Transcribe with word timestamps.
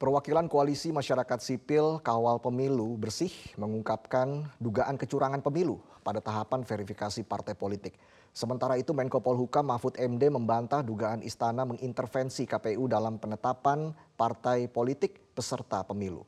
Perwakilan 0.00 0.48
Koalisi 0.48 0.96
Masyarakat 0.96 1.44
Sipil 1.44 2.00
Kawal 2.00 2.40
Pemilu 2.40 2.96
Bersih 2.96 3.28
mengungkapkan 3.60 4.48
dugaan 4.56 4.96
kecurangan 4.96 5.44
pemilu 5.44 5.76
pada 6.00 6.24
tahapan 6.24 6.64
verifikasi 6.64 7.20
partai 7.20 7.52
politik. 7.52 8.00
Sementara 8.32 8.80
itu 8.80 8.96
Menko 8.96 9.20
Polhukam 9.20 9.68
Mahfud 9.68 10.00
MD 10.00 10.32
membantah 10.32 10.80
dugaan 10.80 11.20
istana 11.20 11.68
mengintervensi 11.68 12.48
KPU 12.48 12.88
dalam 12.88 13.20
penetapan 13.20 13.92
partai 14.16 14.72
politik 14.72 15.20
peserta 15.36 15.84
pemilu. 15.84 16.24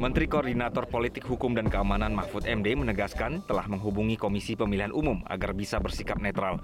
Menteri 0.00 0.32
Koordinator 0.32 0.88
Politik 0.88 1.28
Hukum 1.28 1.52
dan 1.52 1.68
Keamanan 1.68 2.16
Mahfud 2.16 2.48
MD 2.48 2.72
menegaskan 2.72 3.44
telah 3.44 3.68
menghubungi 3.68 4.16
Komisi 4.16 4.56
Pemilihan 4.56 4.96
Umum 4.96 5.20
agar 5.28 5.52
bisa 5.52 5.76
bersikap 5.76 6.16
netral. 6.16 6.56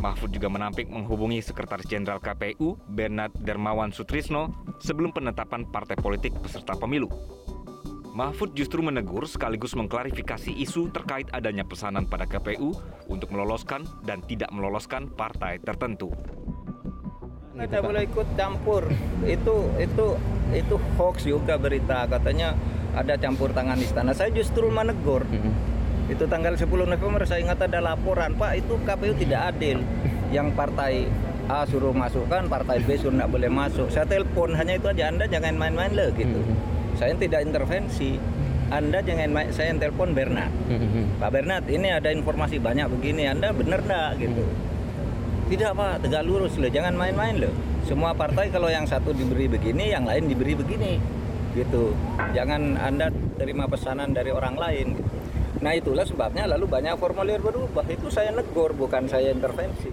Mahfud 0.00 0.32
juga 0.32 0.48
menampik 0.48 0.88
menghubungi 0.88 1.44
Sekretaris 1.44 1.84
Jenderal 1.84 2.24
KPU 2.24 2.80
Bernard 2.88 3.36
Dermawan 3.36 3.92
Sutrisno 3.92 4.48
sebelum 4.80 5.12
penetapan 5.12 5.68
partai 5.68 6.00
politik 6.00 6.32
peserta 6.40 6.72
pemilu. 6.72 7.12
Mahfud 8.16 8.56
justru 8.56 8.80
menegur 8.80 9.28
sekaligus 9.28 9.76
mengklarifikasi 9.76 10.56
isu 10.56 10.88
terkait 10.88 11.28
adanya 11.36 11.68
pesanan 11.68 12.08
pada 12.08 12.24
KPU 12.24 12.72
untuk 13.12 13.28
meloloskan 13.28 13.84
dan 14.08 14.24
tidak 14.24 14.48
meloloskan 14.56 15.12
partai 15.12 15.60
tertentu. 15.60 16.08
Tidak 17.52 17.80
boleh 17.84 18.02
ikut 18.08 18.28
campur. 18.32 18.88
Itu 19.28 19.68
itu 19.76 20.06
itu 20.52 20.74
hoax 20.96 21.28
juga 21.28 21.60
berita 21.60 22.08
katanya 22.08 22.56
ada 22.96 23.16
campur 23.20 23.52
tangan 23.52 23.76
istana. 23.76 24.16
Saya 24.16 24.32
justru 24.32 24.72
menegur. 24.72 25.24
Hmm. 25.28 25.52
Itu 26.08 26.28
tanggal 26.28 26.56
10 26.56 26.68
November 26.68 27.24
saya 27.24 27.40
ingat 27.40 27.64
ada 27.64 27.80
laporan, 27.80 28.36
Pak 28.36 28.52
itu 28.58 28.74
KPU 28.84 29.14
tidak 29.16 29.56
adil. 29.56 29.80
Yang 30.32 30.48
partai 30.56 31.08
A 31.48 31.64
suruh 31.68 31.92
masukkan, 31.92 32.48
partai 32.48 32.80
B 32.84 32.96
suruh 32.96 33.16
tidak 33.16 33.30
boleh 33.32 33.48
masuk. 33.52 33.88
Saya 33.88 34.04
telepon 34.08 34.52
hanya 34.56 34.76
itu 34.76 34.88
aja 34.88 35.08
Anda 35.08 35.24
jangan 35.28 35.56
main-main 35.56 35.92
loh 35.92 36.08
gitu. 36.16 36.40
Hmm. 36.40 36.56
Saya 36.96 37.16
tidak 37.16 37.44
intervensi. 37.44 38.16
Anda 38.72 39.04
jangan 39.04 39.28
main, 39.36 39.52
saya 39.52 39.68
yang 39.68 39.80
telepon 39.80 40.16
Bernard. 40.16 40.52
Hmm. 40.68 41.20
Pak 41.20 41.30
Bernard, 41.32 41.64
ini 41.68 41.92
ada 41.92 42.08
informasi 42.08 42.56
banyak 42.56 42.88
begini. 42.88 43.28
Anda 43.28 43.52
benar 43.52 43.84
enggak 43.84 44.20
gitu. 44.20 44.44
Tidak 45.52 45.76
Pak, 45.76 46.08
tegak 46.08 46.24
lurus 46.24 46.56
loh, 46.56 46.72
jangan 46.72 46.96
main-main 46.96 47.36
loh. 47.36 47.52
Semua 47.84 48.16
partai 48.16 48.48
kalau 48.48 48.72
yang 48.72 48.88
satu 48.88 49.12
diberi 49.12 49.52
begini, 49.52 49.92
yang 49.92 50.08
lain 50.08 50.24
diberi 50.24 50.56
begini. 50.56 50.96
Gitu. 51.52 51.92
Jangan 52.32 52.80
Anda 52.80 53.12
terima 53.36 53.68
pesanan 53.68 54.16
dari 54.16 54.32
orang 54.32 54.56
lain. 54.56 54.96
Gitu. 54.96 55.12
Nah 55.60 55.76
itulah 55.76 56.08
sebabnya 56.08 56.48
lalu 56.48 56.72
banyak 56.72 56.96
formulir 56.96 57.36
berubah. 57.44 57.84
Itu 57.84 58.08
saya 58.08 58.32
negor, 58.32 58.72
bukan 58.72 59.04
saya 59.12 59.28
intervensi. 59.28 59.92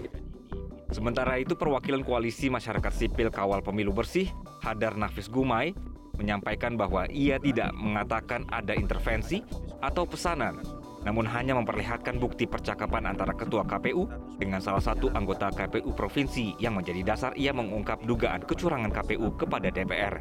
Sementara 0.95 1.35
itu 1.35 1.59
perwakilan 1.59 2.07
Koalisi 2.07 2.47
Masyarakat 2.47 2.95
Sipil 2.95 3.27
Kawal 3.27 3.59
Pemilu 3.59 3.91
Bersih, 3.91 4.31
Hadar 4.63 4.95
Nafis 4.95 5.27
Gumai, 5.27 5.75
menyampaikan 6.15 6.79
bahwa 6.79 7.03
ia 7.11 7.35
tidak 7.35 7.75
mengatakan 7.75 8.47
ada 8.47 8.71
intervensi 8.71 9.43
atau 9.83 10.07
pesanan 10.07 10.78
namun 11.07 11.23
hanya 11.31 11.55
memperlihatkan 11.55 12.19
bukti 12.19 12.43
percakapan 12.43 13.07
antara 13.07 13.31
ketua 13.31 13.63
KPU 13.63 14.07
dengan 14.35 14.59
salah 14.59 14.83
satu 14.83 15.07
anggota 15.15 15.47
KPU 15.47 15.95
provinsi 15.95 16.59
yang 16.59 16.75
menjadi 16.75 17.15
dasar 17.15 17.31
ia 17.39 17.55
mengungkap 17.55 18.03
dugaan 18.03 18.43
kecurangan 18.43 18.91
KPU 18.91 19.31
kepada 19.39 19.71
DPR. 19.71 20.19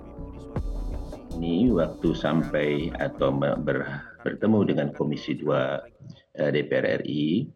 Ini 1.39 1.71
waktu 1.71 2.09
sampai 2.15 2.91
atau 2.99 3.31
ber, 3.35 3.87
bertemu 4.27 4.59
dengan 4.75 4.89
Komisi 4.95 5.39
2 5.39 5.47
eh, 6.41 6.51
DPR 6.51 7.03
RI 7.03 7.47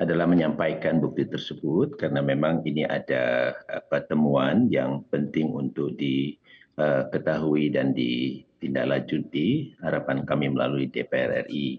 adalah 0.00 0.24
menyampaikan 0.24 0.98
bukti 0.98 1.28
tersebut 1.28 2.00
karena 2.00 2.24
memang 2.24 2.64
ini 2.64 2.88
ada 2.88 3.52
pertemuan 3.92 4.72
yang 4.72 5.04
penting 5.12 5.52
untuk 5.52 5.92
diketahui 6.00 7.68
eh, 7.68 7.72
dan 7.76 7.92
ditindaklanjuti 7.92 9.76
harapan 9.84 10.24
kami 10.24 10.46
melalui 10.56 10.88
DPR 10.88 11.44
RI 11.46 11.78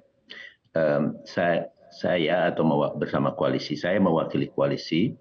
saya, 1.27 1.67
saya 1.91 2.47
atau 2.47 2.63
bersama 2.95 3.35
koalisi 3.35 3.75
saya 3.75 3.99
mewakili 3.99 4.47
koalisi 4.47 5.11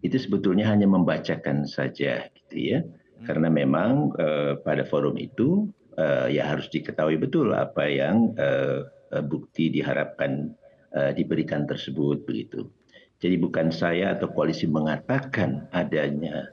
itu 0.00 0.16
sebetulnya 0.16 0.68
hanya 0.68 0.88
membacakan 0.88 1.64
saja 1.68 2.28
gitu 2.32 2.56
ya 2.56 2.78
hmm. 2.80 3.24
karena 3.28 3.48
memang 3.48 4.12
uh, 4.16 4.60
pada 4.60 4.84
forum 4.84 5.16
itu 5.16 5.68
uh, 5.96 6.28
ya 6.28 6.48
harus 6.48 6.68
diketahui 6.72 7.20
betul 7.20 7.52
apa 7.52 7.84
yang 7.88 8.32
uh, 8.36 8.84
bukti 9.28 9.72
diharapkan 9.72 10.52
uh, 10.96 11.12
diberikan 11.12 11.64
tersebut 11.68 12.24
begitu 12.24 12.68
jadi 13.20 13.36
bukan 13.36 13.68
saya 13.68 14.16
atau 14.16 14.32
koalisi 14.32 14.64
mengatakan 14.64 15.68
adanya 15.76 16.48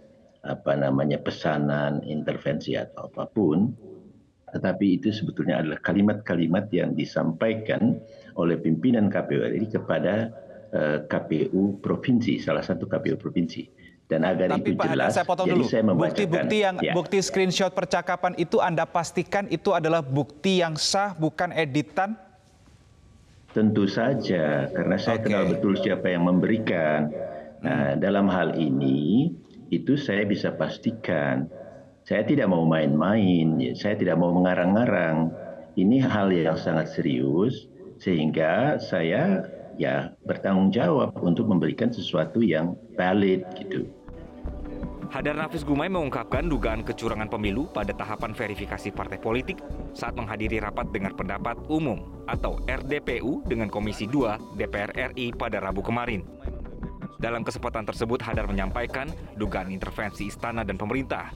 apa 0.48 0.80
namanya 0.80 1.20
pesanan 1.20 2.04
intervensi 2.08 2.76
atau 2.80 3.12
apa 3.12 3.28
pun 3.32 3.76
tetapi 4.48 4.96
itu 5.00 5.12
sebetulnya 5.12 5.60
adalah 5.60 5.80
kalimat-kalimat 5.84 6.72
yang 6.72 6.96
disampaikan 6.96 8.00
oleh 8.38 8.58
pimpinan 8.62 9.10
KPU 9.10 9.42
RI 9.44 9.66
kepada 9.68 10.32
eh, 10.72 10.98
KPU 11.10 11.82
provinsi, 11.82 12.38
salah 12.38 12.62
satu 12.62 12.86
KPU 12.86 13.18
provinsi. 13.18 13.66
Dan 14.08 14.24
agar 14.24 14.56
Tapi 14.56 14.72
itu 14.72 14.80
Pak 14.80 14.88
jelas, 14.88 15.20
saya 15.20 15.28
potong 15.28 15.52
jadi 15.52 15.60
dulu. 15.60 15.68
saya 15.68 15.84
Bukti-bukti 15.84 16.58
yang 16.64 16.80
ya. 16.80 16.96
bukti 16.96 17.20
screenshot 17.20 17.76
percakapan 17.76 18.40
itu 18.40 18.64
Anda 18.64 18.88
pastikan 18.88 19.52
itu 19.52 19.76
adalah 19.76 20.00
bukti 20.00 20.64
yang 20.64 20.80
sah, 20.80 21.12
bukan 21.12 21.52
editan? 21.52 22.16
Tentu 23.52 23.84
saja, 23.84 24.72
karena 24.72 24.96
saya 24.96 25.20
okay. 25.20 25.28
kenal 25.28 25.44
betul 25.52 25.76
siapa 25.76 26.08
yang 26.08 26.24
memberikan. 26.24 27.12
Nah, 27.60 27.98
hmm. 27.98 28.00
dalam 28.00 28.32
hal 28.32 28.56
ini 28.56 29.34
itu 29.76 30.00
saya 30.00 30.24
bisa 30.24 30.56
pastikan 30.56 31.52
saya 32.08 32.24
tidak 32.24 32.48
mau 32.48 32.64
main-main, 32.64 33.60
ya. 33.60 33.76
saya 33.76 34.00
tidak 34.00 34.16
mau 34.16 34.32
mengarang-arang. 34.32 35.28
Ini 35.76 36.00
hal 36.08 36.32
yang 36.32 36.56
sangat 36.56 36.96
serius 36.96 37.68
sehingga 38.02 38.78
saya 38.82 39.46
ya 39.78 40.14
bertanggung 40.26 40.74
jawab 40.74 41.14
untuk 41.22 41.46
memberikan 41.50 41.94
sesuatu 41.94 42.42
yang 42.42 42.74
valid 42.98 43.46
gitu. 43.58 43.86
Hadar 45.08 45.40
Nafis 45.40 45.64
Gumai 45.64 45.88
mengungkapkan 45.88 46.52
dugaan 46.52 46.84
kecurangan 46.84 47.32
pemilu 47.32 47.72
pada 47.72 47.96
tahapan 47.96 48.36
verifikasi 48.36 48.92
partai 48.92 49.16
politik 49.16 49.56
saat 49.96 50.20
menghadiri 50.20 50.60
rapat 50.60 50.92
dengan 50.92 51.16
pendapat 51.16 51.56
umum 51.72 52.04
atau 52.28 52.60
RDPU 52.68 53.48
dengan 53.48 53.72
Komisi 53.72 54.04
2 54.04 54.60
DPR 54.60 55.16
RI 55.16 55.32
pada 55.32 55.64
Rabu 55.64 55.80
kemarin. 55.80 56.28
Dalam 57.24 57.42
kesempatan 57.48 57.88
tersebut, 57.88 58.20
Hadar 58.20 58.52
menyampaikan 58.52 59.08
dugaan 59.40 59.72
intervensi 59.72 60.28
istana 60.28 60.68
dan 60.68 60.76
pemerintah 60.76 61.32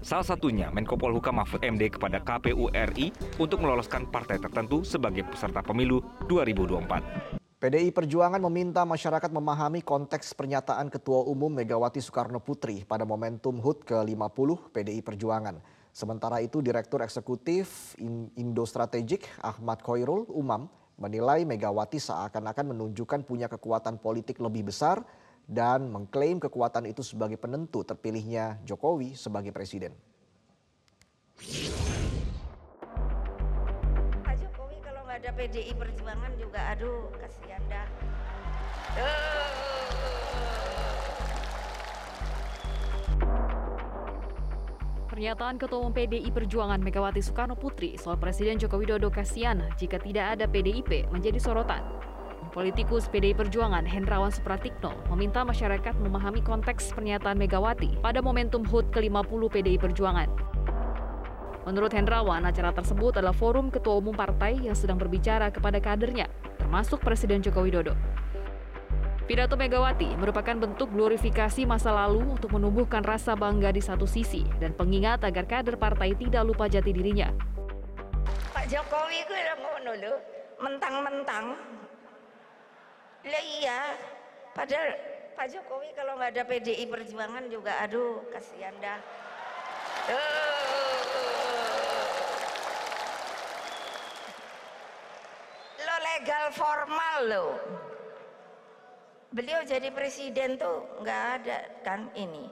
Salah 0.00 0.24
satunya 0.24 0.72
Menko 0.72 0.96
Polhukam 0.96 1.36
Mahfud 1.36 1.60
MD 1.60 1.92
kepada 1.92 2.24
KPU 2.24 2.72
RI 2.72 3.12
untuk 3.36 3.60
meloloskan 3.60 4.08
partai 4.08 4.40
tertentu 4.40 4.80
sebagai 4.80 5.28
peserta 5.28 5.60
pemilu 5.60 6.00
2024. 6.24 7.36
PDI 7.60 7.92
Perjuangan 7.92 8.40
meminta 8.40 8.80
masyarakat 8.88 9.28
memahami 9.28 9.84
konteks 9.84 10.32
pernyataan 10.32 10.88
Ketua 10.88 11.28
Umum 11.28 11.52
Megawati 11.52 12.00
Soekarno 12.00 12.40
Putri 12.40 12.88
pada 12.88 13.04
momentum 13.04 13.60
HUT 13.60 13.84
ke-50 13.84 14.72
PDI 14.72 15.04
Perjuangan. 15.04 15.60
Sementara 15.92 16.40
itu 16.40 16.64
Direktur 16.64 17.04
Eksekutif 17.04 17.92
Indo 18.40 18.64
Strategik 18.64 19.28
Ahmad 19.44 19.84
Khoirul 19.84 20.24
Umam 20.32 20.72
menilai 20.96 21.44
Megawati 21.44 22.00
seakan-akan 22.00 22.72
menunjukkan 22.72 23.20
punya 23.28 23.52
kekuatan 23.52 24.00
politik 24.00 24.40
lebih 24.40 24.72
besar 24.72 25.04
dan 25.50 25.90
mengklaim 25.90 26.38
kekuatan 26.38 26.86
itu 26.86 27.02
sebagai 27.02 27.34
penentu 27.34 27.82
terpilihnya 27.82 28.62
Jokowi 28.62 29.18
sebagai 29.18 29.50
presiden. 29.50 29.90
Pak 34.22 34.34
Jokowi 34.38 34.78
kalau 34.78 35.02
nggak 35.10 35.18
ada 35.26 35.30
PDI 35.34 35.74
Perjuangan 35.74 36.32
juga 36.38 36.60
aduh 36.70 37.10
kasihan 37.18 37.62
dah. 37.66 37.86
Pernyataan 45.10 45.58
Ketua 45.58 45.82
Umum 45.82 45.90
PDI 45.90 46.30
Perjuangan 46.30 46.78
Megawati 46.78 47.18
Soekarno 47.18 47.58
Putri 47.58 47.98
soal 47.98 48.14
Presiden 48.22 48.62
Joko 48.62 48.78
Widodo 48.78 49.10
kasihan 49.10 49.58
jika 49.74 49.98
tidak 49.98 50.38
ada 50.38 50.46
PDIP 50.46 51.10
menjadi 51.10 51.42
sorotan. 51.42 51.82
Politikus 52.50 53.06
PDI 53.06 53.30
Perjuangan 53.30 53.86
Hendrawan 53.86 54.34
Supratikno 54.34 54.90
meminta 55.14 55.46
masyarakat 55.46 55.94
memahami 56.02 56.42
konteks 56.42 56.90
pernyataan 56.98 57.38
Megawati 57.38 58.02
pada 58.02 58.18
momentum 58.18 58.66
HUT 58.66 58.90
ke-50 58.90 59.42
PDI 59.54 59.78
Perjuangan. 59.78 60.26
Menurut 61.62 61.94
Hendrawan, 61.94 62.42
acara 62.42 62.74
tersebut 62.74 63.14
adalah 63.22 63.30
forum 63.30 63.70
ketua 63.70 64.02
umum 64.02 64.10
partai 64.10 64.58
yang 64.66 64.74
sedang 64.74 64.98
berbicara 64.98 65.54
kepada 65.54 65.78
kadernya, 65.78 66.26
termasuk 66.58 66.98
Presiden 66.98 67.38
Joko 67.38 67.62
Widodo. 67.62 67.94
Pidato 69.30 69.54
Megawati 69.54 70.18
merupakan 70.18 70.58
bentuk 70.58 70.90
glorifikasi 70.90 71.62
masa 71.62 71.94
lalu 71.94 72.34
untuk 72.34 72.50
menumbuhkan 72.50 73.06
rasa 73.06 73.38
bangga 73.38 73.70
di 73.70 73.78
satu 73.78 74.10
sisi 74.10 74.42
dan 74.58 74.74
pengingat 74.74 75.22
agar 75.22 75.46
kader 75.46 75.78
partai 75.78 76.18
tidak 76.18 76.42
lupa 76.42 76.66
jati 76.66 76.90
dirinya. 76.90 77.30
Pak 78.50 78.66
Jokowi 78.66 79.22
itu 79.22 79.34
mentang-mentang. 80.58 81.56
Lah 83.20 83.44
iya, 83.60 83.80
padahal 84.56 84.96
Pak 85.36 85.46
Jokowi 85.52 85.92
kalau 85.92 86.16
nggak 86.16 86.32
ada 86.36 86.44
PDI 86.48 86.84
Perjuangan 86.88 87.44
juga, 87.52 87.76
aduh 87.84 88.24
kasihan 88.32 88.72
dah. 88.80 89.00
Lo 95.84 95.96
legal 96.00 96.44
formal 96.56 97.16
lo. 97.28 97.46
Beliau 99.30 99.60
jadi 99.68 99.92
presiden 99.92 100.56
tuh 100.56 101.04
nggak 101.04 101.22
ada 101.40 101.58
kan 101.84 102.08
ini. 102.16 102.48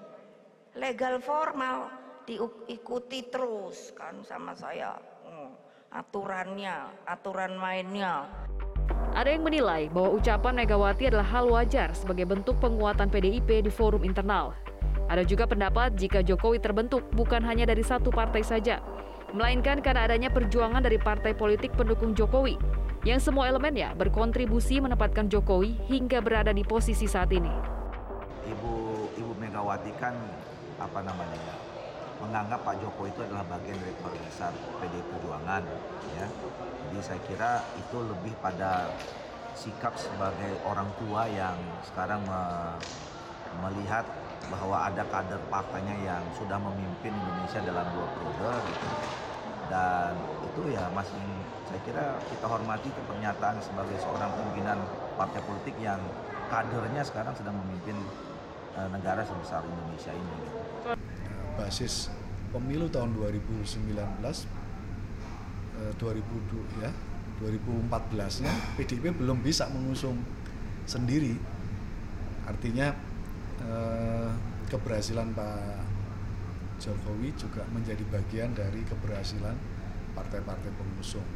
Legal 0.76 1.18
formal 1.24 1.88
diikuti 2.28 3.24
terus 3.32 3.96
kan 3.96 4.20
sama 4.20 4.52
saya. 4.52 5.00
Hmm, 5.24 5.56
aturannya, 5.96 6.92
aturan 7.08 7.56
mainnya. 7.56 8.28
Ada 9.16 9.34
yang 9.34 9.44
menilai 9.44 9.88
bahwa 9.88 10.20
ucapan 10.20 10.52
Megawati 10.60 11.08
adalah 11.08 11.28
hal 11.28 11.48
wajar 11.48 11.92
sebagai 11.96 12.28
bentuk 12.28 12.60
penguatan 12.60 13.08
PDIP 13.08 13.64
di 13.64 13.72
forum 13.72 14.04
internal. 14.04 14.52
Ada 15.08 15.24
juga 15.24 15.48
pendapat 15.48 15.96
jika 15.96 16.20
Jokowi 16.20 16.60
terbentuk 16.60 17.04
bukan 17.16 17.40
hanya 17.40 17.64
dari 17.64 17.80
satu 17.80 18.12
partai 18.12 18.44
saja, 18.44 18.84
melainkan 19.32 19.80
karena 19.80 20.04
adanya 20.04 20.28
perjuangan 20.28 20.84
dari 20.84 21.00
partai 21.00 21.32
politik 21.32 21.72
pendukung 21.72 22.12
Jokowi, 22.12 22.60
yang 23.08 23.16
semua 23.16 23.48
elemennya 23.48 23.96
berkontribusi 23.96 24.84
menempatkan 24.84 25.32
Jokowi 25.32 25.80
hingga 25.88 26.20
berada 26.20 26.52
di 26.52 26.60
posisi 26.60 27.08
saat 27.08 27.32
ini. 27.32 27.50
Ibu 28.48 28.72
Ibu 29.16 29.32
Megawati 29.40 29.92
kan 29.96 30.12
apa 30.78 31.00
namanya 31.02 31.34
ya 31.34 31.57
menganggap 32.18 32.60
Pak 32.66 32.74
Jokowi 32.82 33.10
itu 33.14 33.20
adalah 33.22 33.44
bagian 33.46 33.78
dari 33.78 33.94
keluarga 33.98 34.22
besar 34.26 34.52
PDI 34.82 35.02
Perjuangan 35.06 35.62
ya. 36.18 36.26
Jadi 36.88 36.98
saya 37.04 37.20
kira 37.26 37.52
itu 37.78 37.98
lebih 38.02 38.32
pada 38.42 38.90
sikap 39.54 39.94
sebagai 39.98 40.54
orang 40.66 40.86
tua 41.02 41.26
yang 41.30 41.56
sekarang 41.82 42.22
me- 42.22 42.78
melihat 43.66 44.06
bahwa 44.48 44.86
ada 44.86 45.02
kader 45.04 45.40
partainya 45.50 45.96
yang 46.06 46.22
sudah 46.38 46.56
memimpin 46.56 47.12
Indonesia 47.12 47.60
dalam 47.60 47.86
dua 47.92 48.06
periode 48.16 48.50
gitu. 48.64 48.88
dan 49.68 50.16
itu 50.48 50.72
ya 50.72 50.88
masih 50.96 51.20
saya 51.68 51.80
kira 51.84 52.04
kita 52.32 52.46
hormati 52.48 52.88
ke 52.88 53.00
pernyataan 53.04 53.60
sebagai 53.60 54.00
seorang 54.00 54.32
pimpinan 54.32 54.80
partai 55.20 55.44
politik 55.44 55.76
yang 55.76 56.00
kadernya 56.48 57.04
sekarang 57.04 57.36
sedang 57.36 57.52
memimpin 57.60 58.00
eh, 58.80 58.88
negara 58.88 59.20
sebesar 59.20 59.60
Indonesia 59.60 60.12
ini. 60.16 60.36
Gitu. 60.40 61.17
Basis 61.58 62.14
pemilu 62.54 62.86
tahun 62.86 63.12
2019 63.18 63.90
eh, 63.98 65.92
2000 65.98 66.78
ya 66.78 66.90
2014 67.38 68.42
nya 68.42 68.52
PDIP 68.74 69.14
belum 69.14 69.38
bisa 69.42 69.70
mengusung 69.70 70.18
sendiri. 70.86 71.38
Artinya 72.46 72.94
eh, 73.62 74.30
keberhasilan 74.66 75.30
Pak 75.34 75.86
Jokowi 76.78 77.34
juga 77.34 77.62
menjadi 77.74 78.02
bagian 78.10 78.54
dari 78.54 78.82
keberhasilan 78.86 79.54
partai-partai 80.14 80.70
pengusung. 80.74 81.26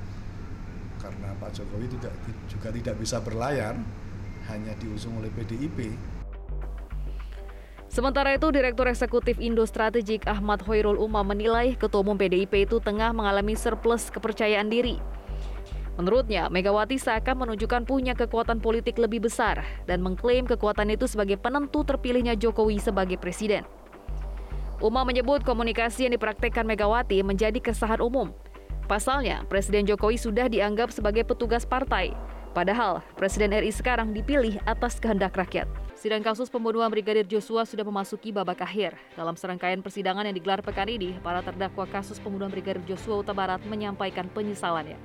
Karena 0.99 1.35
Pak 1.39 1.51
Jokowi 1.55 1.87
tidak 1.99 2.15
juga 2.51 2.69
tidak 2.71 2.95
bisa 2.99 3.23
berlayar 3.23 3.75
hanya 4.51 4.75
diusung 4.83 5.23
oleh 5.23 5.31
PDIP 5.31 5.95
Sementara 7.93 8.33
itu, 8.33 8.49
Direktur 8.49 8.89
Eksekutif 8.89 9.37
Indo 9.37 9.69
Strategik 9.69 10.25
Ahmad 10.25 10.65
Hoirul 10.65 10.97
Umam 10.97 11.29
menilai 11.29 11.77
Ketua 11.77 12.01
Umum 12.01 12.17
PDIP 12.17 12.65
itu 12.65 12.81
tengah 12.81 13.13
mengalami 13.13 13.53
surplus 13.53 14.09
kepercayaan 14.09 14.73
diri. 14.73 14.97
Menurutnya, 16.01 16.49
Megawati 16.49 16.97
seakan 16.97 17.45
menunjukkan 17.45 17.85
punya 17.85 18.17
kekuatan 18.17 18.65
politik 18.65 18.97
lebih 18.97 19.29
besar 19.29 19.61
dan 19.85 20.01
mengklaim 20.01 20.49
kekuatan 20.49 20.89
itu 20.89 21.05
sebagai 21.05 21.37
penentu 21.37 21.85
terpilihnya 21.85 22.33
Jokowi 22.33 22.81
sebagai 22.81 23.21
presiden. 23.21 23.69
Umam 24.81 25.05
menyebut 25.05 25.45
komunikasi 25.45 26.09
yang 26.09 26.17
dipraktekkan 26.17 26.65
Megawati 26.65 27.21
menjadi 27.21 27.61
kesahan 27.61 28.01
umum. 28.01 28.33
Pasalnya, 28.89 29.45
Presiden 29.53 29.85
Jokowi 29.85 30.17
sudah 30.17 30.49
dianggap 30.49 30.97
sebagai 30.97 31.29
petugas 31.29 31.69
partai, 31.69 32.17
padahal 32.57 33.05
Presiden 33.21 33.53
RI 33.53 33.69
sekarang 33.69 34.17
dipilih 34.17 34.57
atas 34.65 34.97
kehendak 34.97 35.37
rakyat. 35.37 35.82
Sidang 36.03 36.19
kasus 36.19 36.51
pembunuhan 36.51 36.91
Brigadir 36.91 37.23
Joshua 37.23 37.63
sudah 37.63 37.87
memasuki 37.87 38.35
babak 38.35 38.59
akhir. 38.59 38.99
Dalam 39.15 39.39
serangkaian 39.39 39.79
persidangan 39.79 40.27
yang 40.27 40.35
digelar 40.35 40.59
pekan 40.59 40.91
ini, 40.91 41.15
para 41.23 41.39
terdakwa 41.47 41.87
kasus 41.87 42.19
pembunuhan 42.19 42.51
Brigadir 42.51 42.83
Joshua 42.91 43.23
Huta 43.23 43.31
Barat 43.31 43.63
menyampaikan 43.71 44.27
penyesalannya. 44.27 44.99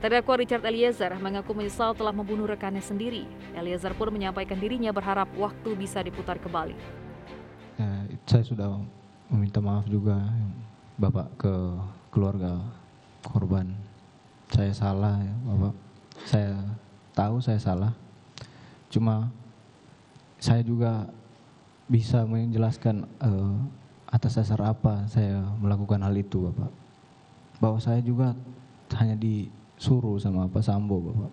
Terdakwa 0.00 0.40
Richard 0.40 0.64
Eliezer 0.64 1.12
mengaku 1.20 1.52
menyesal 1.52 1.92
telah 1.92 2.16
membunuh 2.16 2.48
rekannya 2.48 2.80
sendiri. 2.80 3.28
Eliezer 3.52 3.92
pun 3.92 4.08
menyampaikan 4.08 4.56
dirinya 4.56 4.88
berharap 4.88 5.28
waktu 5.36 5.76
bisa 5.76 6.00
diputar 6.00 6.40
kembali. 6.40 6.72
Ya, 7.76 8.08
saya 8.24 8.44
sudah 8.48 8.72
meminta 9.28 9.60
maaf 9.60 9.84
juga 9.84 10.16
Bapak 10.96 11.28
ke 11.36 11.54
keluarga 12.08 12.64
korban. 13.20 13.68
Saya 14.48 14.72
salah 14.72 15.20
ya 15.20 15.34
Bapak. 15.44 15.74
Saya 16.24 16.56
tahu 17.12 17.36
saya 17.44 17.60
salah. 17.60 17.92
Cuma 18.88 19.28
saya 20.36 20.60
juga 20.60 21.08
bisa 21.86 22.26
menjelaskan 22.26 23.06
eh, 23.22 23.56
atas 24.10 24.38
dasar 24.38 24.62
apa 24.62 25.06
saya 25.10 25.42
melakukan 25.58 26.02
hal 26.02 26.14
itu 26.14 26.50
Bapak. 26.50 26.70
Bahwa 27.56 27.78
saya 27.80 27.98
juga 28.04 28.36
hanya 28.94 29.16
disuruh 29.16 30.20
sama 30.20 30.46
Pak 30.46 30.62
Sambo 30.62 31.00
Bapak. 31.10 31.32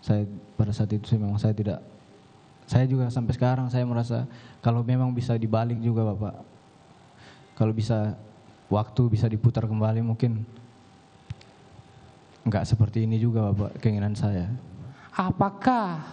Saya 0.00 0.22
pada 0.54 0.70
saat 0.70 0.92
itu 0.94 1.18
memang 1.18 1.36
saya 1.36 1.52
tidak 1.52 1.82
saya 2.66 2.82
juga 2.86 3.06
sampai 3.10 3.32
sekarang 3.34 3.66
saya 3.70 3.86
merasa 3.86 4.26
kalau 4.58 4.82
memang 4.82 5.14
bisa 5.14 5.34
dibalik 5.38 5.78
juga 5.78 6.14
Bapak. 6.14 6.34
Kalau 7.56 7.72
bisa 7.72 8.14
waktu 8.66 9.02
bisa 9.08 9.30
diputar 9.30 9.64
kembali 9.64 10.02
mungkin 10.02 10.42
enggak 12.42 12.66
seperti 12.66 13.06
ini 13.06 13.18
juga 13.18 13.50
Bapak 13.50 13.82
keinginan 13.82 14.14
saya. 14.14 14.50
Apakah 15.16 16.04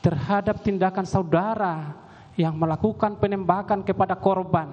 terhadap 0.00 0.64
tindakan 0.64 1.04
saudara 1.04 1.96
yang 2.36 2.56
melakukan 2.56 3.20
penembakan 3.20 3.84
kepada 3.84 4.16
korban 4.16 4.68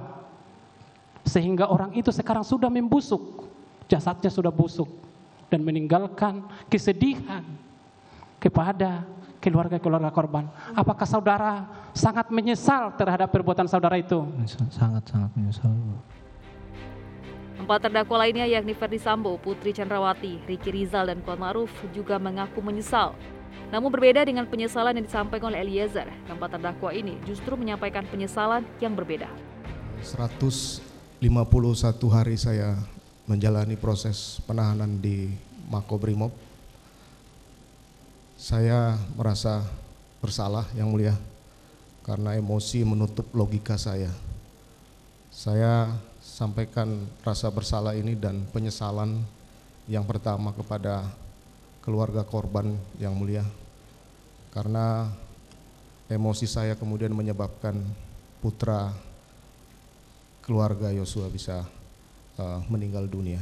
sehingga 1.27 1.67
orang 1.67 1.91
itu 1.91 2.07
sekarang 2.07 2.47
sudah 2.47 2.71
membusuk, 2.71 3.43
jasadnya 3.91 4.31
sudah 4.31 4.49
busuk 4.49 4.87
dan 5.51 5.59
meninggalkan 5.59 6.43
kesedihan 6.71 7.43
kepada 8.39 9.03
keluarga-keluarga 9.43 10.11
korban. 10.11 10.47
Apakah 10.71 11.03
saudara 11.03 11.67
sangat 11.91 12.31
menyesal 12.31 12.95
terhadap 12.95 13.27
perbuatan 13.27 13.67
saudara 13.67 13.99
itu? 13.99 14.23
Sangat-sangat 14.71 15.35
menyesal. 15.35 15.71
Empat 17.57 17.89
terdakwa 17.89 18.23
lainnya 18.23 18.47
yakni 18.47 18.71
Ferdi 18.71 19.01
Sambo, 19.01 19.35
Putri 19.35 19.75
Chandrawati, 19.75 20.39
Riki 20.47 20.69
Rizal, 20.71 21.11
dan 21.11 21.19
Kuat 21.19 21.41
Maruf 21.41 21.73
juga 21.91 22.15
mengaku 22.21 22.63
menyesal. 22.63 23.17
Namun 23.67 23.91
berbeda 23.91 24.23
dengan 24.23 24.47
penyesalan 24.47 24.95
yang 24.95 25.05
disampaikan 25.05 25.51
oleh 25.51 25.59
Eliezer, 25.59 26.07
keempat 26.27 26.55
terdakwa 26.55 26.95
ini 26.95 27.19
justru 27.27 27.59
menyampaikan 27.59 28.07
penyesalan 28.07 28.63
yang 28.79 28.95
berbeda. 28.95 29.27
151 29.99 31.19
hari 32.07 32.37
saya 32.39 32.79
menjalani 33.27 33.75
proses 33.75 34.39
penahanan 34.47 35.03
di 35.03 35.27
Makobrimob. 35.67 36.31
Saya 38.39 38.95
merasa 39.19 39.67
bersalah 40.23 40.63
yang 40.77 40.87
mulia 40.87 41.17
karena 42.07 42.39
emosi 42.39 42.87
menutup 42.87 43.27
logika 43.35 43.75
saya. 43.75 44.13
Saya 45.27 45.91
sampaikan 46.23 47.03
rasa 47.21 47.51
bersalah 47.51 47.99
ini 47.99 48.15
dan 48.15 48.47
penyesalan 48.55 49.21
yang 49.91 50.07
pertama 50.07 50.55
kepada 50.55 51.03
keluarga 51.87 52.27
korban 52.27 52.75
yang 52.99 53.15
mulia 53.15 53.47
karena 54.51 55.07
emosi 56.11 56.43
saya 56.43 56.75
kemudian 56.75 57.15
menyebabkan 57.15 57.79
putra 58.43 58.91
keluarga 60.43 60.91
Yosua 60.91 61.31
bisa 61.31 61.63
uh, 62.35 62.59
meninggal 62.67 63.07
dunia. 63.07 63.39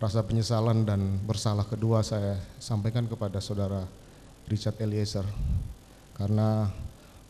Rasa 0.00 0.24
penyesalan 0.24 0.88
dan 0.88 1.20
bersalah 1.28 1.68
kedua 1.68 2.00
saya 2.00 2.40
sampaikan 2.56 3.04
kepada 3.04 3.36
saudara 3.44 3.84
Richard 4.48 4.80
Eliezer 4.80 5.28
karena 6.16 6.72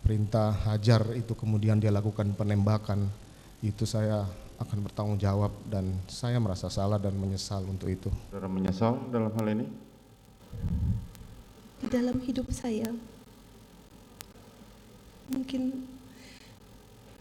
perintah 0.07 0.55
hajar 0.71 1.19
itu 1.19 1.35
kemudian 1.35 1.83
dia 1.83 1.91
lakukan 1.91 2.31
penembakan 2.39 3.11
itu 3.59 3.87
saya 3.91 4.23
akan 4.63 4.79
bertanggung 4.87 5.19
jawab 5.19 5.51
dan 5.67 5.99
saya 6.07 6.39
merasa 6.39 6.71
salah 6.71 7.03
dan 7.03 7.19
menyesal 7.19 7.67
untuk 7.67 7.91
itu. 7.91 8.11
Saudara 8.31 8.47
menyesal 8.47 8.99
dalam 9.11 9.35
hal 9.35 9.47
ini? 9.51 9.67
Di 11.83 11.87
dalam 11.91 12.19
hidup 12.23 12.47
saya 12.55 12.89
mungkin 15.33 15.87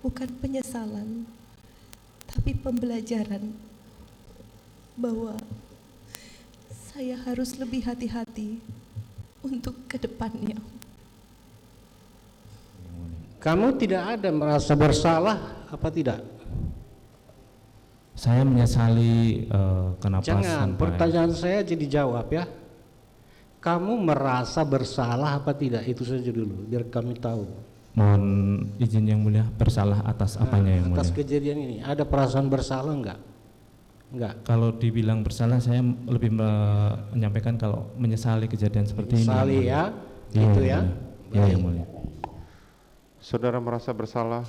bukan 0.02 0.30
penyesalan 0.42 1.24
tapi 2.28 2.58
pembelajaran 2.58 3.54
bahwa 4.98 5.38
saya 6.92 7.16
harus 7.24 7.56
lebih 7.56 7.88
hati-hati 7.88 8.60
untuk 9.42 9.76
ke 9.88 9.96
depannya. 9.96 10.60
Kamu 13.42 13.74
tidak 13.82 14.20
ada 14.20 14.30
merasa 14.30 14.78
bersalah 14.78 15.66
apa 15.66 15.88
tidak? 15.90 16.22
Saya 18.14 18.46
menyesali 18.46 19.50
uh, 19.50 19.98
kenapa 19.98 20.30
Jangan, 20.30 20.46
sampai 20.46 20.78
pertanyaan 20.78 21.32
saya 21.34 21.66
jadi 21.66 21.86
jawab 21.90 22.30
ya. 22.30 22.46
Kamu 23.62 23.94
merasa 23.96 24.66
bersalah 24.66 25.38
apa 25.38 25.54
tidak? 25.54 25.86
Itu 25.86 26.02
saja 26.02 26.28
dulu, 26.28 26.66
biar 26.66 26.90
kami 26.90 27.14
tahu. 27.16 27.46
mohon 27.92 28.24
izin 28.80 29.04
yang 29.04 29.20
mulia 29.20 29.44
bersalah 29.52 30.00
atas 30.02 30.40
apanya 30.40 30.80
yang 30.80 30.96
Atas 30.96 31.12
mulia. 31.12 31.18
kejadian 31.22 31.58
ini, 31.60 31.78
ada 31.78 32.02
perasaan 32.02 32.48
bersalah 32.48 32.88
enggak? 32.90 33.20
Enggak. 34.08 34.34
Kalau 34.42 34.72
dibilang 34.72 35.20
bersalah 35.22 35.60
saya 35.60 35.84
lebih 36.08 36.32
me- 36.32 36.96
menyampaikan 37.12 37.54
kalau 37.54 37.92
menyesali 37.96 38.48
kejadian 38.48 38.88
seperti 38.88 39.20
Menyesali 39.20 39.54
ini. 39.54 39.68
yang 39.68 39.68
ya, 39.68 39.84
mulia. 39.84 40.40
gitu 40.40 40.60
Iya, 40.60 40.72
ya. 40.72 40.80
yang 40.80 40.88
mulia. 40.88 41.36
Iya, 41.36 41.44
yang 41.46 41.62
mulia. 41.62 41.86
Saudara 43.20 43.60
merasa 43.60 43.92
bersalah? 43.92 44.48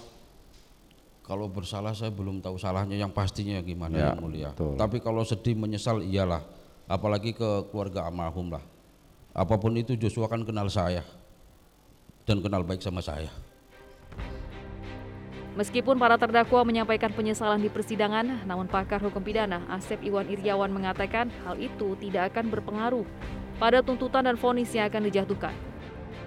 Kalau 1.23 1.47
bersalah 1.47 1.93
saya 1.93 2.11
belum 2.11 2.39
tahu 2.39 2.57
salahnya 2.57 2.95
yang 2.95 3.11
pastinya 3.11 3.59
gimana 3.59 3.95
Ya, 3.95 4.07
yang 4.09 4.23
mulia. 4.23 4.49
betul. 4.55 4.75
Tapi 4.75 4.99
kalau 4.99 5.23
sedih 5.23 5.55
menyesal 5.55 5.99
iyalah, 6.01 6.47
apalagi 6.87 7.31
ke 7.31 7.67
keluarga 7.69 8.07
almarhum 8.07 8.51
lah. 8.51 8.63
Apa 9.33 9.57
pun 9.57 9.73
itu 9.81 9.97
Joshua 9.97 10.29
kan 10.29 10.45
kenal 10.45 10.69
saya 10.69 11.01
dan 12.29 12.45
kenal 12.45 12.61
baik 12.69 12.85
sama 12.85 13.01
saya. 13.01 13.33
Meskipun 15.57 16.01
para 16.01 16.17
terdakwa 16.17 16.65
menyampaikan 16.65 17.13
penyesalan 17.13 17.61
di 17.61 17.69
persidangan, 17.69 18.45
namun 18.45 18.69
pakar 18.69 19.01
hukum 19.05 19.21
pidana 19.21 19.65
Asep 19.73 20.01
Iwan 20.01 20.29
Iriawan 20.29 20.73
mengatakan 20.73 21.29
hal 21.45 21.61
itu 21.61 21.93
tidak 22.01 22.33
akan 22.33 22.49
berpengaruh 22.49 23.05
pada 23.61 23.85
tuntutan 23.85 24.25
dan 24.25 24.37
vonis 24.37 24.73
yang 24.73 24.89
akan 24.89 25.09
dijatuhkan. 25.09 25.53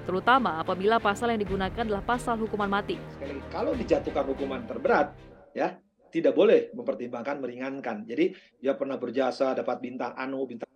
Terutama 0.05 0.61
apabila 0.61 1.01
pasal 1.01 1.33
yang 1.33 1.41
digunakan 1.41 1.81
adalah 1.81 2.05
pasal 2.05 2.37
hukuman 2.37 2.69
mati. 2.69 3.01
Sekali 3.17 3.37
lagi, 3.37 3.49
kalau 3.49 3.73
dijatuhkan 3.73 4.25
hukuman 4.29 4.61
terberat, 4.65 5.17
ya 5.57 5.77
tidak 6.13 6.37
boleh 6.37 6.69
mempertimbangkan 6.77 7.41
meringankan. 7.41 8.05
Jadi 8.05 8.33
dia 8.61 8.77
pernah 8.77 9.01
berjasa 9.01 9.57
dapat 9.57 9.81
bintang 9.81 10.13
anu, 10.13 10.45
bintang 10.45 10.69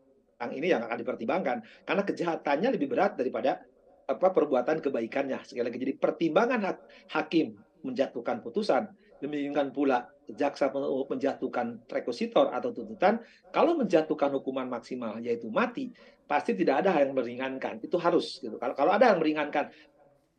ini 0.47 0.71
yang 0.71 0.87
akan 0.87 0.97
dipertimbangkan 1.03 1.57
karena 1.83 2.03
kejahatannya 2.07 2.69
lebih 2.79 2.87
berat 2.87 3.19
daripada 3.19 3.59
apa 4.09 4.27
perbuatan 4.33 4.79
kebaikannya. 4.81 5.43
Sekali 5.45 5.69
lagi, 5.69 5.77
jadi 5.77 5.93
pertimbangan 5.99 6.59
hak, 6.65 6.77
hakim 7.13 7.59
menjatuhkan 7.85 8.41
putusan, 8.41 8.89
demikian 9.21 9.69
pula 9.69 10.09
jaksa 10.33 10.73
menjatuhkan 11.05 11.85
requisitor 11.91 12.49
atau 12.49 12.73
tuntutan, 12.73 13.21
kalau 13.53 13.77
menjatuhkan 13.77 14.33
hukuman 14.33 14.65
maksimal 14.65 15.21
yaitu 15.21 15.51
mati, 15.53 15.93
pasti 16.25 16.57
tidak 16.57 16.85
ada 16.85 17.01
yang 17.01 17.13
meringankan. 17.13 17.81
Itu 17.83 18.01
harus 18.01 18.41
gitu. 18.41 18.57
Kalau 18.57 18.73
kalau 18.73 18.91
ada 18.93 19.13
yang 19.13 19.19
meringankan 19.21 19.69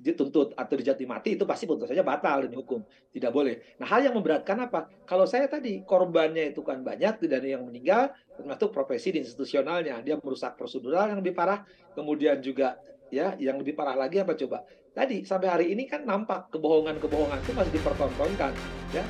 dituntut 0.00 0.56
atau 0.56 0.74
dijatuhi 0.80 1.04
mati 1.04 1.36
itu 1.36 1.44
pasti 1.44 1.68
putusannya 1.68 2.00
batal 2.00 2.48
demi 2.48 2.56
hukum 2.56 2.80
tidak 3.12 3.30
boleh. 3.36 3.60
Nah 3.76 3.84
hal 3.84 4.08
yang 4.08 4.16
memberatkan 4.16 4.56
apa? 4.64 4.88
Kalau 5.04 5.28
saya 5.28 5.44
tadi 5.44 5.84
korbannya 5.84 6.56
itu 6.56 6.64
kan 6.64 6.80
banyak 6.80 7.20
tidak 7.20 7.44
ada 7.44 7.48
yang 7.60 7.68
meninggal 7.68 8.08
termasuk 8.40 8.72
profesi 8.72 9.12
di 9.12 9.20
institusionalnya 9.20 10.00
dia 10.00 10.16
merusak 10.16 10.56
prosedural 10.56 11.12
yang 11.12 11.20
lebih 11.20 11.36
parah 11.36 11.60
kemudian 11.92 12.40
juga 12.40 12.80
ya 13.12 13.36
yang 13.36 13.60
lebih 13.60 13.76
parah 13.76 13.92
lagi 13.92 14.22
apa 14.22 14.32
coba 14.32 14.64
tadi 14.96 15.28
sampai 15.28 15.48
hari 15.52 15.66
ini 15.76 15.84
kan 15.84 16.08
nampak 16.08 16.48
kebohongan-kebohongan 16.48 17.38
itu 17.44 17.52
masih 17.52 17.72
dipertontonkan 17.76 18.52
ya 18.96 19.04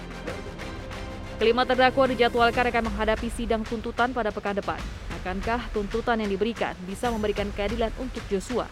Kelima 1.40 1.64
terdakwa 1.64 2.04
dijadwalkan 2.04 2.68
akan 2.68 2.92
menghadapi 2.92 3.32
sidang 3.32 3.64
tuntutan 3.64 4.12
pada 4.12 4.28
pekan 4.28 4.61
depan. 4.61 4.76
Akankah 5.09 5.73
tuntutan 5.73 6.20
yang 6.20 6.28
diberikan 6.28 6.76
bisa 6.85 7.09
memberikan 7.09 7.49
keadilan 7.56 7.88
untuk 7.97 8.20
Joshua? 8.28 8.68